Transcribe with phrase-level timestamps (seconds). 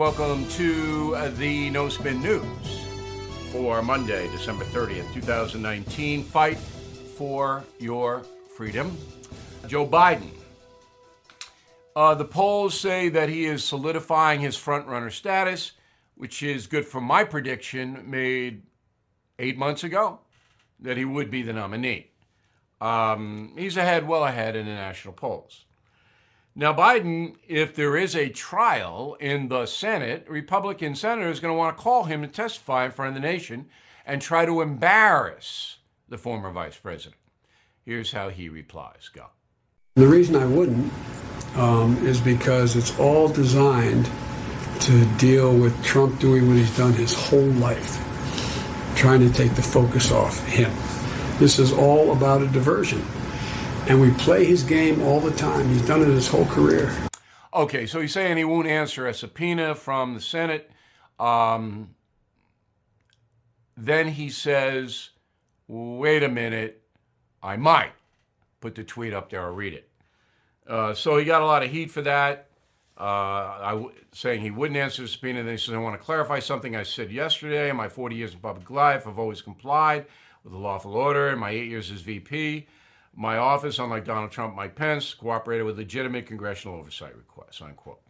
[0.00, 2.86] Welcome to uh, the No Spin News
[3.52, 6.24] for Monday, December 30th, 2019.
[6.24, 8.22] Fight for your
[8.56, 8.96] freedom.
[9.66, 10.30] Joe Biden.
[11.94, 15.72] Uh, the polls say that he is solidifying his frontrunner status,
[16.14, 18.62] which is good for my prediction made
[19.38, 20.20] eight months ago
[20.78, 22.10] that he would be the nominee.
[22.80, 25.66] Um, he's ahead, well ahead in the national polls.
[26.60, 31.58] Now, Biden, if there is a trial in the Senate, Republican senators are going to
[31.58, 33.70] want to call him to testify in front of the nation
[34.04, 37.16] and try to embarrass the former vice president.
[37.82, 39.28] Here's how he replies Go.
[39.94, 40.92] The reason I wouldn't
[41.56, 44.10] um, is because it's all designed
[44.80, 47.96] to deal with Trump doing what he's done his whole life,
[48.96, 50.70] trying to take the focus off him.
[51.38, 53.02] This is all about a diversion
[53.90, 55.68] and we play his game all the time.
[55.68, 56.94] He's done it his whole career.
[57.52, 60.70] Okay, so he's saying he won't answer a subpoena from the Senate.
[61.18, 61.96] Um,
[63.76, 65.10] then he says,
[65.66, 66.84] wait a minute,
[67.42, 67.90] I might
[68.60, 69.90] put the tweet up there, I'll read it.
[70.68, 72.48] Uh, so he got a lot of heat for that,
[72.96, 75.42] uh, I, saying he wouldn't answer the subpoena.
[75.42, 77.70] Then he says, I want to clarify something I said yesterday.
[77.70, 80.06] In my 40 years in public life, I've always complied
[80.44, 81.30] with the lawful order.
[81.30, 82.68] In my eight years as VP,
[83.14, 88.00] my office, unlike Donald Trump, Mike Pence, cooperated with legitimate congressional oversight requests, unquote.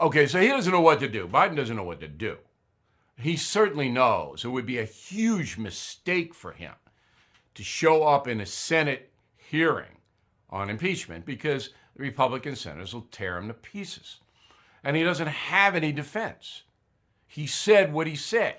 [0.00, 1.26] Okay, so he doesn't know what to do.
[1.26, 2.38] Biden doesn't know what to do.
[3.18, 6.72] He certainly knows it would be a huge mistake for him
[7.54, 9.98] to show up in a Senate hearing
[10.48, 14.20] on impeachment because the Republican senators will tear him to pieces.
[14.82, 16.62] And he doesn't have any defense.
[17.26, 18.56] He said what he said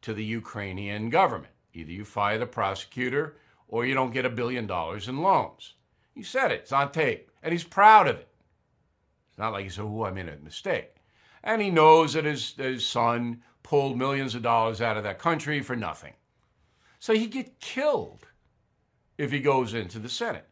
[0.00, 1.52] to the Ukrainian government.
[1.74, 3.36] Either you fire the prosecutor
[3.68, 5.74] or you don't get a billion dollars in loans.
[6.14, 8.28] He said it, it's on tape, and he's proud of it.
[9.30, 10.96] It's not like he said, oh, I made a mistake.
[11.42, 15.60] And he knows that his, his son pulled millions of dollars out of that country
[15.60, 16.12] for nothing.
[17.00, 18.28] So he'd get killed
[19.18, 20.48] if he goes into the Senate.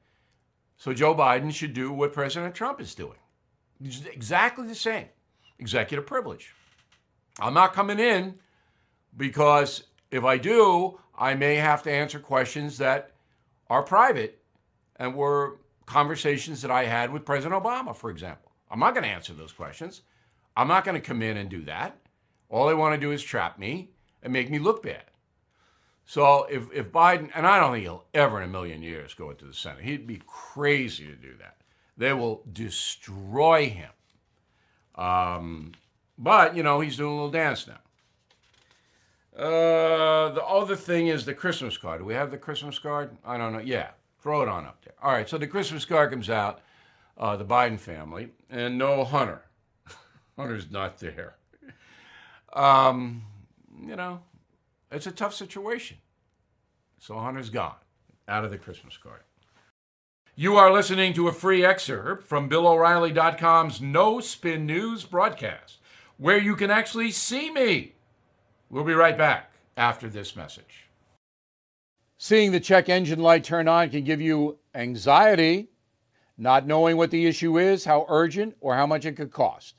[0.77, 3.19] So Joe Biden should do what President Trump is doing.
[3.81, 5.07] It's exactly the same.
[5.59, 6.55] Executive privilege.
[7.41, 8.35] I'm not coming in
[9.17, 13.13] because if I do, I may have to answer questions that
[13.69, 14.43] are private
[14.97, 18.53] and were conversations that I had with President Obama, for example.
[18.71, 20.03] I'm not going to answer those questions.
[20.57, 21.99] I'm not going to come in and do that.
[22.49, 23.91] All they want to do is trap me
[24.23, 25.05] and make me look bad.
[26.05, 29.31] So if, if Biden, and I don't think he'll ever in a million years go
[29.31, 31.57] into the Senate, he'd be crazy to do that.
[31.97, 33.91] They will destroy him.
[34.95, 35.73] Um,
[36.19, 37.79] but, you know, he's doing a little dance now.
[39.37, 42.01] Uh, the other thing is the Christmas card.
[42.01, 43.17] Do we have the Christmas card?
[43.25, 43.61] I don't know.
[43.61, 44.95] Yeah, throw it on up there.
[45.03, 46.61] All right, so the Christmas card comes out,
[47.17, 49.43] uh, the Biden family, and no Hunter.
[50.37, 51.37] Hunter's not there.
[52.53, 53.23] Um,
[53.87, 54.21] you know,
[54.91, 55.97] it's a tough situation.
[56.99, 57.77] So Hunter's gone
[58.29, 59.23] out of the Christmas card.
[60.35, 65.79] You are listening to a free excerpt from BillO'Reilly.com's No Spin News broadcast,
[66.17, 67.95] where you can actually see me.
[68.73, 70.87] We'll be right back after this message.
[72.17, 75.69] Seeing the check engine light turn on can give you anxiety,
[76.39, 79.75] not knowing what the issue is, how urgent, or how much it could cost.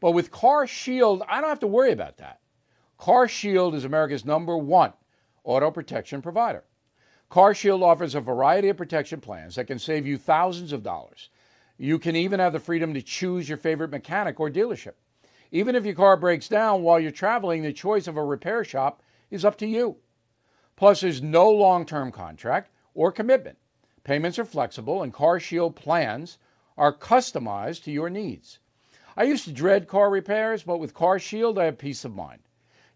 [0.00, 2.40] But with Car Shield, I don't have to worry about that.
[2.96, 4.94] Car Shield is America's number one
[5.44, 6.64] auto protection provider.
[7.28, 11.28] Car Shield offers a variety of protection plans that can save you thousands of dollars.
[11.76, 14.94] You can even have the freedom to choose your favorite mechanic or dealership.
[15.50, 19.02] Even if your car breaks down while you're traveling, the choice of a repair shop
[19.30, 19.96] is up to you.
[20.76, 23.58] Plus, there's no long term contract or commitment.
[24.04, 26.38] Payments are flexible, and Car Shield plans
[26.76, 28.58] are customized to your needs.
[29.16, 32.42] I used to dread car repairs, but with Car Shield, I have peace of mind.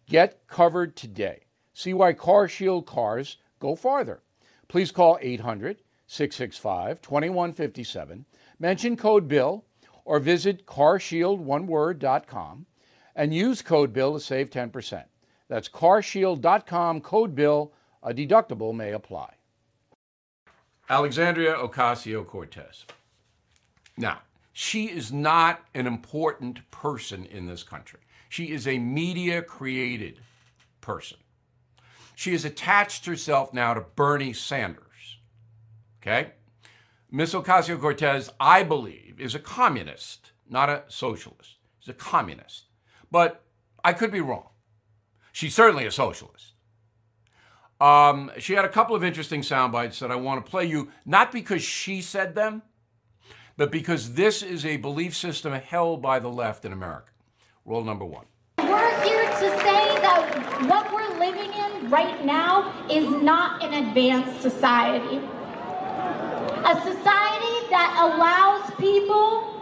[0.06, 1.40] Get covered today.
[1.74, 4.22] See why Car Shield cars go farther.
[4.68, 8.24] Please call 800 665 2157.
[8.58, 9.64] Mention code BILL
[10.04, 12.66] or visit carshieldoneword.com
[13.14, 15.04] and use code BILL to save 10%.
[15.48, 17.72] That's carshield.com, code BILL.
[18.02, 19.34] A deductible may apply.
[20.90, 22.84] Alexandria Ocasio Cortez.
[23.96, 24.18] Now,
[24.52, 28.00] she is not an important person in this country.
[28.28, 30.20] She is a media created
[30.80, 31.18] person.
[32.14, 35.18] She has attached herself now to Bernie Sanders.
[36.00, 36.32] Okay?
[37.14, 41.56] Miss Ocasio Cortez, I believe, is a communist, not a socialist.
[41.78, 42.68] She's a communist.
[43.10, 43.44] But
[43.84, 44.48] I could be wrong.
[45.30, 46.54] She's certainly a socialist.
[47.78, 50.90] Um, she had a couple of interesting sound bites that I want to play you,
[51.04, 52.62] not because she said them,
[53.58, 57.10] but because this is a belief system held by the left in America.
[57.66, 58.24] Rule number one.
[58.56, 64.40] We're here to say that what we're living in right now is not an advanced
[64.40, 65.20] society.
[66.64, 69.60] A society that allows people.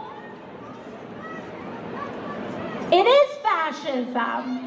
[2.91, 4.65] It is fascism.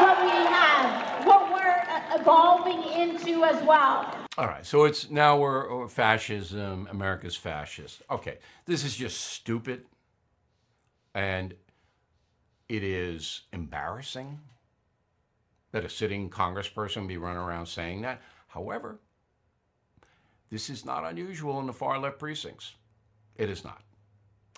[0.00, 4.14] What we have, what we're uh, evolving into as well.
[4.38, 8.02] All right, so it's now we're, we're fascism, America's fascist.
[8.08, 9.86] Okay, this is just stupid
[11.16, 11.54] and
[12.68, 14.38] it is embarrassing
[15.72, 18.20] that a sitting congressperson be running around saying that.
[18.48, 19.00] However,
[20.50, 22.74] this is not unusual in the far left precincts.
[23.36, 23.82] It is not.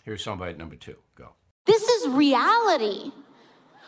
[0.05, 0.97] Here's somebody at number two.
[1.15, 1.35] Go.
[1.67, 3.13] This is reality.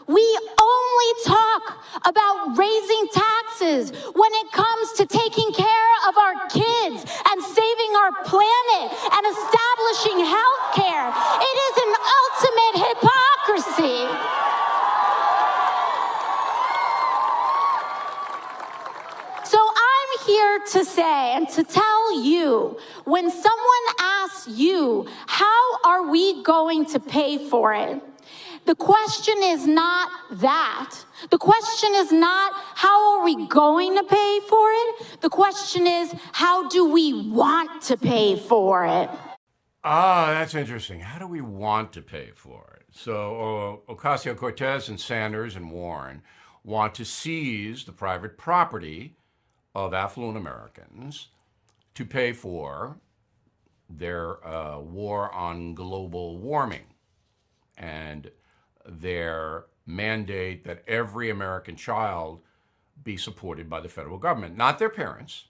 [0.06, 7.04] We only talk about raising taxes when it comes to taking care of our kids
[7.30, 11.08] and saving our planet and establishing health care.
[11.40, 13.98] It is an ultimate hypocrisy.
[19.44, 26.08] So I'm here to say and to tell you when someone asks you, how are
[26.08, 28.02] we going to pay for it?
[28.64, 30.96] The question is not that.
[31.30, 35.20] The question is not how are we going to pay for it?
[35.20, 39.10] The question is how do we want to pay for it?
[39.84, 41.00] Ah, that's interesting.
[41.00, 42.86] How do we want to pay for it?
[42.90, 46.22] So uh, Ocasio Cortez and Sanders and Warren
[46.64, 49.16] want to seize the private property
[49.74, 51.28] of affluent Americans
[51.94, 52.96] to pay for
[53.88, 56.86] their uh, war on global warming
[57.76, 58.30] and
[58.86, 62.40] their mandate that every American child
[63.02, 65.46] be supported by the federal government, not their parents,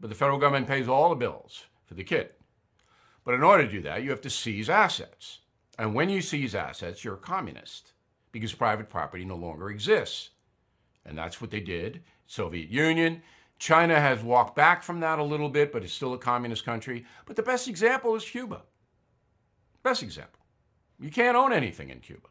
[0.00, 2.30] but the federal government pays all the bills for the kid.
[3.24, 5.40] But in order to do that, you have to seize assets.
[5.78, 7.92] And when you seize assets, you're a communist
[8.32, 10.30] because private property no longer exists.
[11.04, 12.02] And that's what they did.
[12.26, 13.22] Soviet Union.
[13.58, 17.06] China has walked back from that a little bit, but it's still a communist country.
[17.24, 18.62] But the best example is Cuba.
[19.82, 20.40] Best example.
[20.98, 22.28] You can't own anything in Cuba.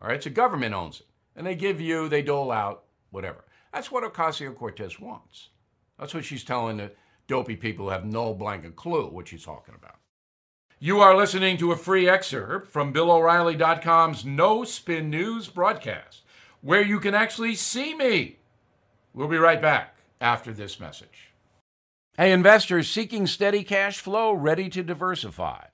[0.00, 1.06] All right, so government owns it.
[1.36, 3.44] And they give you, they dole out, whatever.
[3.72, 5.50] That's what Ocasio Cortez wants.
[5.98, 6.92] That's what she's telling the
[7.26, 9.96] dopey people who have no blanket clue what she's talking about.
[10.80, 16.22] You are listening to a free excerpt from BillO'Reilly.com's No Spin News broadcast,
[16.60, 18.37] where you can actually see me.
[19.18, 21.32] We'll be right back after this message.
[22.16, 25.64] Hey, investors seeking steady cash flow, ready to diversify.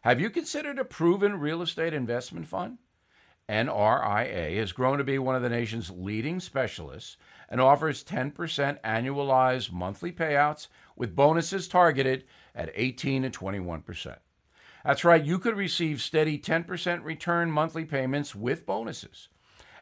[0.00, 2.78] Have you considered a proven real estate investment fund?
[3.48, 7.16] NRIA has grown to be one of the nation's leading specialists
[7.48, 8.34] and offers 10%
[8.80, 10.66] annualized monthly payouts
[10.96, 14.16] with bonuses targeted at 18 and 21%.
[14.84, 19.28] That's right, you could receive steady 10% return monthly payments with bonuses.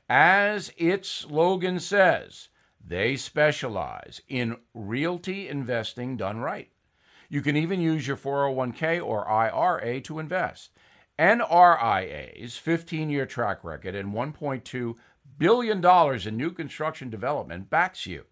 [0.07, 2.51] As its slogan says,
[2.89, 6.71] they specialize in realty investing done right.
[7.29, 10.71] You can even use your 401k or IRA to invest.
[11.19, 14.95] NRIA's 15 year track record and $1.2
[15.39, 18.25] billion in new construction development backs you.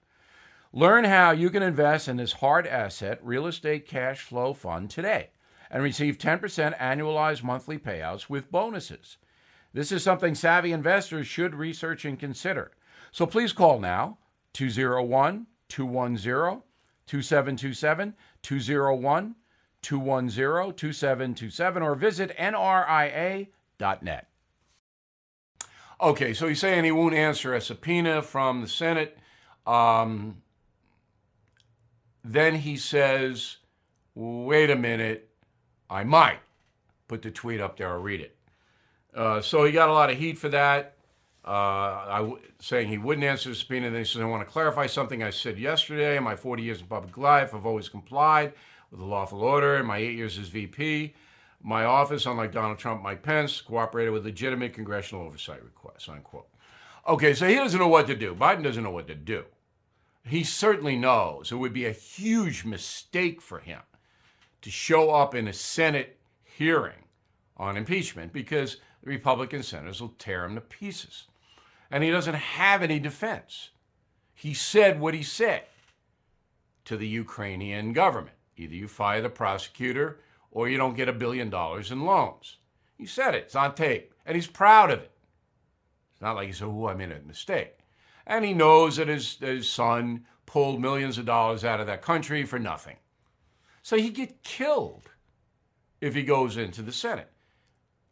[0.72, 5.30] Learn how you can invest in this hard asset real estate cash flow fund today
[5.70, 9.16] and receive 10% annualized monthly payouts with bonuses.
[9.72, 12.70] This is something savvy investors should research and consider.
[13.10, 14.18] So please call now
[14.54, 16.62] 201 210
[17.06, 19.34] 2727 201
[19.82, 24.28] 210 2727 or visit nria.net.
[26.00, 29.18] Okay, so he's saying he won't answer a subpoena from the Senate.
[29.66, 30.42] Um,
[32.24, 33.58] then he says,
[34.14, 35.30] wait a minute,
[35.88, 36.40] I might
[37.06, 38.36] put the tweet up there, I'll read it.
[39.14, 40.96] Uh, so he got a lot of heat for that,
[41.44, 43.90] uh, saying he wouldn't answer the subpoena.
[43.90, 46.16] Then he says, I want to clarify something I said yesterday.
[46.16, 48.54] In my 40 years in public life, I've always complied
[48.90, 49.76] with the lawful order.
[49.76, 51.14] In my eight years as VP,
[51.62, 56.48] my office, unlike Donald Trump, Mike Pence, cooperated with legitimate congressional oversight requests, unquote.
[57.06, 58.34] Okay, so he doesn't know what to do.
[58.34, 59.44] Biden doesn't know what to do.
[60.26, 63.80] He certainly knows it would be a huge mistake for him
[64.62, 67.04] to show up in a Senate hearing
[67.58, 71.26] on impeachment because the Republican senators will tear him to pieces.
[71.90, 73.70] And he doesn't have any defense.
[74.34, 75.62] He said what he said
[76.84, 78.36] to the Ukrainian government.
[78.56, 82.58] Either you fire the prosecutor or you don't get a billion dollars in loans.
[82.96, 85.10] He said it, it's on tape, and he's proud of it.
[86.12, 87.78] It's not like he said, oh, I made a mistake.
[88.26, 92.44] And he knows that his, his son pulled millions of dollars out of that country
[92.44, 92.96] for nothing.
[93.82, 95.10] So he'd get killed
[96.00, 97.30] if he goes into the Senate.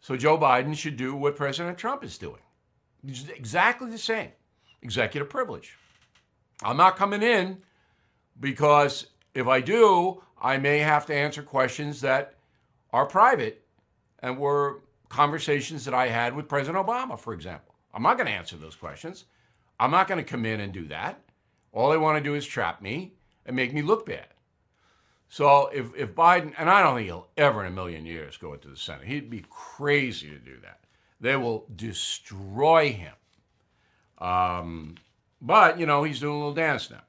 [0.00, 2.43] So Joe Biden should do what President Trump is doing.
[3.07, 4.31] Exactly the same
[4.83, 5.77] executive privilege.
[6.63, 7.59] I'm not coming in
[8.39, 12.35] because if I do, I may have to answer questions that
[12.93, 13.65] are private
[14.21, 17.75] and were conversations that I had with President Obama, for example.
[17.93, 19.25] I'm not going to answer those questions.
[19.79, 21.21] I'm not going to come in and do that.
[21.73, 24.27] All they want to do is trap me and make me look bad.
[25.29, 28.53] So if, if Biden, and I don't think he'll ever in a million years go
[28.53, 30.81] into the Senate, he'd be crazy to do that.
[31.23, 33.14] They will destroy him.
[34.19, 34.97] Um,
[35.41, 37.02] but, you know, he's doing a little dance now.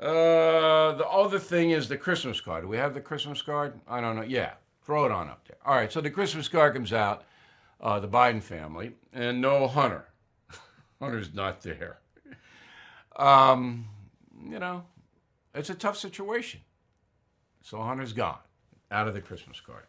[0.00, 2.62] Uh, the other thing is the Christmas card.
[2.62, 3.80] Do we have the Christmas card?
[3.88, 4.22] I don't know.
[4.22, 4.52] Yeah,
[4.84, 5.58] throw it on up there.
[5.66, 7.24] All right, so the Christmas card comes out,
[7.80, 10.06] uh, the Biden family, and no Hunter.
[11.00, 11.98] Hunter's not there.
[13.16, 13.86] Um,
[14.48, 14.84] you know,
[15.52, 16.60] it's a tough situation.
[17.60, 18.38] So Hunter's gone
[18.90, 19.84] out of the Christmas card.